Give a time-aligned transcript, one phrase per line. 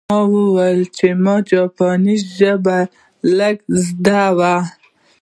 [0.09, 2.77] ما وویل چې ما جاپاني ژبه
[3.37, 4.55] لږه زده وه